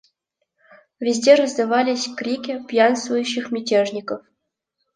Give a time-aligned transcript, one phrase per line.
[0.99, 4.25] Везде раздавались крики пьянствующих мятежников.